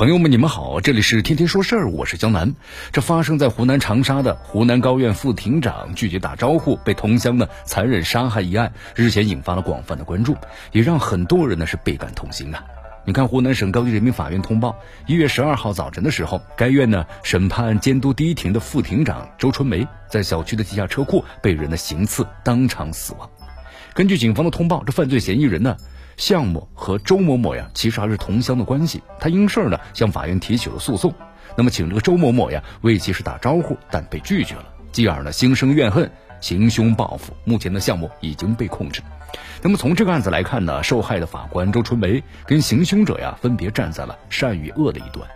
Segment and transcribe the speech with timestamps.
[0.00, 2.54] 朋友们，你们好，这里是天天说事儿，我是江南。
[2.90, 10.34] 这发生在湖南长沙的湖南高院副庭长拒绝打招呼被同乡呢残忍杀害一案，日前引发了广泛的关注，
[10.72, 12.64] 也让很多人呢是倍感痛心啊。
[13.04, 14.74] 你看，湖南省高级人民法院通报，
[15.06, 23.28] 一月十二号早晨的时候，该院呢审判监督第一庭的副庭长周春梅在小区的地下车库被人的行刺，当场死亡。
[23.92, 25.76] 根据警方的通报，这犯罪嫌疑人呢。
[26.20, 29.02] 向某和周某某呀，其实还是同乡的关系。
[29.18, 31.14] 他因事儿呢向法院提起了诉讼，
[31.56, 37.32] 那么请这个周某某呀为其是打招呼，但被拒绝了，继而呢心生怨恨，行凶报复。
[37.44, 39.00] 目前的项目已经被控制。
[39.62, 45.26] 那么从这个案子来看呢，受害的法官周春梅跟行凶者呀分别站在了善与恶的一端。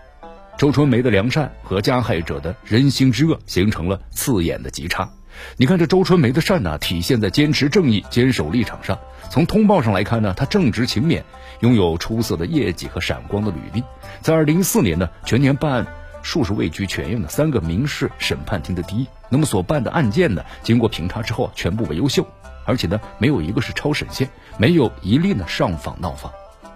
[0.59, 5.09] 周春梅的良善和加害者的人心之恶形成了刺眼的极差。
[5.57, 8.99] 你看这周春梅的善呢，体现在坚持正义、坚守立场上。
[9.31, 11.23] 从通报上来看呢，她正直勤勉，
[11.61, 13.83] 拥有出色的业绩和闪光的履历。
[14.21, 15.87] 在二零一四年呢，全年办案
[16.23, 19.07] 数是位居全院的三个民事审判庭的第一。
[19.29, 22.27] 那么所办的案件呢，经过评查之后，全部为优秀，
[22.65, 26.33] 而且呢，没有一个是超审线，没有一例呢上访闹访，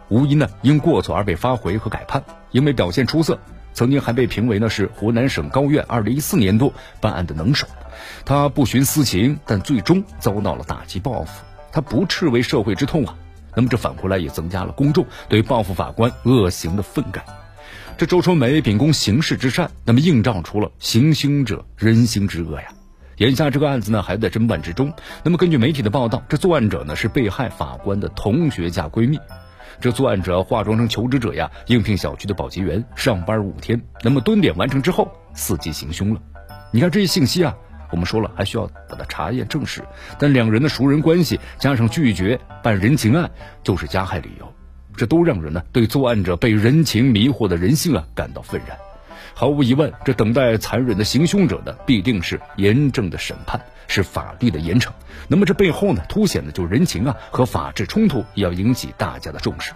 [0.08, 2.24] 无一呢因过错而被发回和改判。
[2.50, 3.38] 因为表现出色，
[3.72, 7.66] 曾经还被评为呢是湖南省高院二零一四年度办案的能手。
[8.24, 11.44] 他不徇私情，但最终遭到了打击报复。
[11.70, 13.14] 他不斥为社会之痛啊，
[13.54, 17.20] 那么这反过来也增加了公众对报复法官恶行的愤慨。
[17.96, 22.68] 这周春梅秉公行事之善，那么映照出了行凶者人心之恶呀。
[23.16, 24.92] 眼下这个案子呢还在侦办之中。
[25.24, 29.18] 那么根据媒体的报道，这作案者呢是被害法官的同学加闺蜜。
[29.80, 33.80] 这作案者化妆成求职者呀，应聘小区的保洁员，上班五天。
[34.02, 36.20] 那么蹲点完成之后，伺机行凶了。
[36.70, 37.56] 你看这些信息啊。
[37.90, 39.82] 我们说了，还需要把它查验证实，
[40.18, 43.30] 但两人的熟人关系加上拒绝办人情案，
[43.62, 44.52] 就是加害理由，
[44.94, 48.76] 这都让人呢对作案者被人情迷惑的人性啊感到愤然。
[49.32, 54.90] 毫无疑问，这等待残忍的行凶者的必定是严正的审判，是法律的严惩。
[55.26, 59.72] 那么这背后呢，凸显的就是人情啊和法治冲突也要引起大家的重视。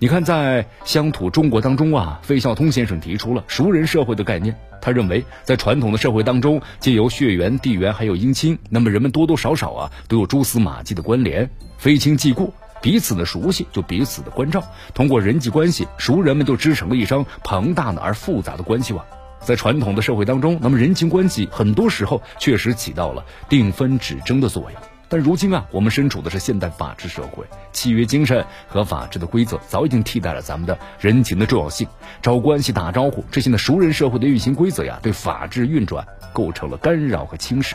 [0.00, 4.58] 你看，在乡土中国当中啊，费孝通先生提出了熟人社会的概念。
[4.82, 19.04] 他认为，在传统的社会当中，借由血缘、地缘还有姻亲，那么人们多多少少啊都有蛛丝马迹的关联，非亲即故，彼此的熟悉就彼此的关照，通过人际关系，熟人们就织成了一张庞大的而复杂的关系网。
[19.42, 24.80] 在传统的社会当中，那么人情关系很多时候确实起到了定分指征的作用。
[25.08, 31.88] 但如今啊，我们身处的是现代法治社会，契约精神和法治的规则早已经替代了咱们的人情的重要性。
[32.22, 37.72] 找关系、打招呼这些呢熟人社会的运行规则呀，对法治运转构成了干扰和侵蚀。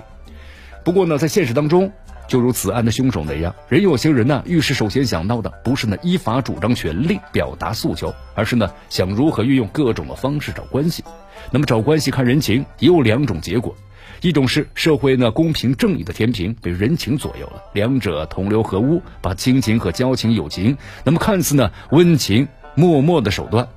[0.85, 1.91] 不过呢，在现实当中，
[2.25, 11.03] 就如此案的凶手那样，人有些人呢，遇事首先想到的不是呢依法主张权利、表达诉求，而是呢想如何运用各种的方式找关系。
[11.51, 13.75] 那么找关系看人情，也有两种结果。
[14.21, 23.67] 一种是社会呢公平正义的天平被人情左右了，两者同流合污，把亲情和交情、友情，那么看似呢温情脉脉的手段，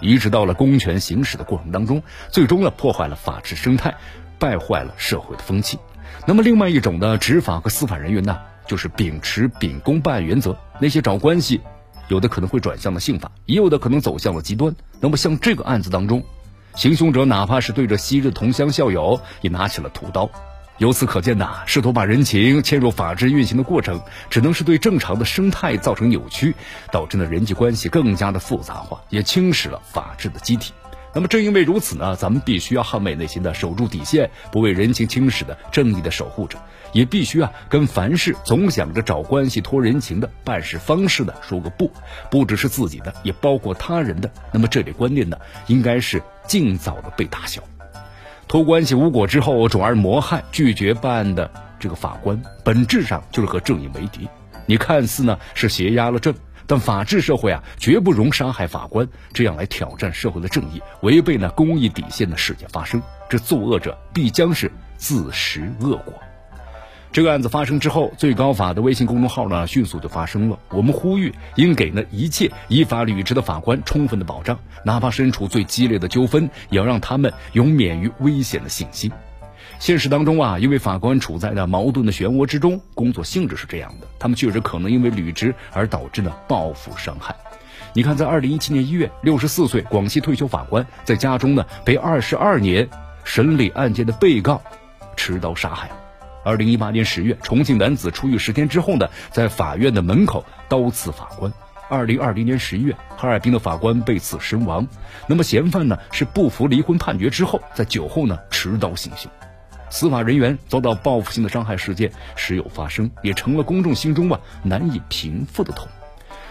[0.00, 3.94] 移植到了公权行使的过程当中，最终呢破坏了法治生态，
[4.38, 5.78] 败坏了社会的风气。
[6.26, 11.60] 那么另外一种呢，执法和司法人员呢，就是秉持秉公办案原则，那些找关系，
[12.08, 14.74] 有的可能会转向了刑法，也有的可能走向了极端。
[15.00, 16.24] 那么像这个案子当中。
[16.76, 20.30] 行凶者哪怕是对着昔日同乡校友，也拿起了屠刀。
[20.76, 23.98] 由此可见呐，试图把人情嵌入法治运行的过程，
[24.28, 26.54] 只能是对正常的生态造成扭曲，
[26.92, 30.74] 导致呢人际关系更加的复杂化，也侵蚀了法治的机体。
[31.16, 36.58] 那么正因为如此呢，咱们必须要捍卫内心的守住底线，不为人情轻视的正义的守护者，
[36.92, 41.90] 也必须啊跟凡事总想着找关系托人情的办事方式的说个不，
[42.30, 44.30] 不只是自己的，也包括他人的。
[44.52, 47.62] 那么这类观念呢，应该是尽早的被打消。
[48.46, 54.28] 托关系无果之后转而谋害拒绝办案的这个法官，本质上就是和正义为敌。
[54.66, 56.34] 你看似呢是挟压了正。
[56.66, 63.00] 但法治社会啊，绝不容杀害法官这样来挑战社会的正义、违背呢公益底线的事件发生。
[63.28, 66.14] 这作恶者必将是自食恶果。
[67.12, 70.58] 这个案子发生之后，最高法的微信公众号呢迅速就发声了。
[70.70, 79.10] 我们呼吁应给呢一切依法履职的法官充分的保障，哪怕身处最激烈的纠纷，也要让他们有免于危险的信心。
[79.78, 87.36] 现实当中啊，因为法官处在呢矛盾的漩涡之中，工作性质是这样的，他们确实可能因为履职而导致呢报复伤害。
[87.92, 92.88] 你看，在二零一七年一月，六十四岁广西退休法官在家中呢被二十二年
[93.24, 94.60] 审理案件的被告
[95.16, 95.90] 持刀杀害。
[96.44, 101.52] 二零一八年十月，重庆男子出狱十天之后呢，在法院的门口刀刺法官。
[101.88, 104.86] 二零二零年十一月，哈尔滨的法官被刺身亡。
[105.26, 109.30] 那么嫌犯呢是不服离婚判决之后，在酒后呢持刀行凶。
[109.90, 115.88] 司法人员遭到报复性的伤害事件时有发生，也成了公众心中啊难以平复的痛。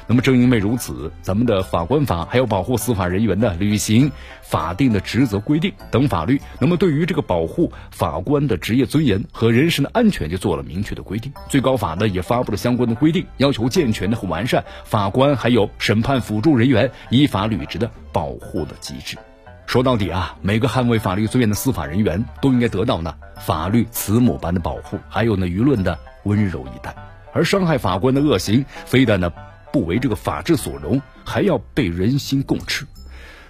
[0.07, 4.11] 那么正因为如此，咱们的法官法还有保护司法人员的履行
[4.43, 11.33] 法定的职责规定等法律，那么对于这个保护法官的职业尊严和人身的安全就做了明确的规定。
[11.49, 19.17] 最高法呢也发布了相关的规定，要求健全的和完善法官还有审判辅助人员依法履职的保护的机制。
[19.65, 26.95] 说到底啊，每个捍卫法律尊严的司法人员都应该得到呢法律慈母般的保护，还有呢舆论的温柔以待。
[27.33, 29.31] 而伤害法官的恶行，非但呢。
[29.73, 32.87] 不为这个法治所容，还要被人心共斥。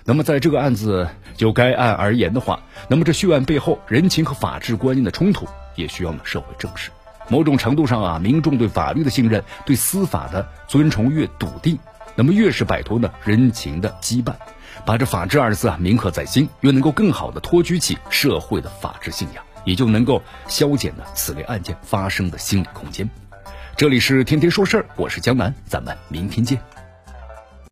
[0.05, 1.07] 那么，在这个案子
[1.37, 6.89] 就该案而言的话，那么这血案背后人情和法治观念的冲突，也需要呢社会正视。
[7.29, 11.77] 某种程度上啊，民众对法律的信任、对司法的尊崇越笃定，
[12.15, 14.33] 那么越是摆脱呢人情的羁绊，
[14.83, 23.09] 把这法治二字啊铭刻在心，又能够更好的托举起社会的法治信仰，也就能够消减呢此类案件发生的心理空间。
[23.77, 26.74] 这里是天天说事儿，我是江南，咱们明天见。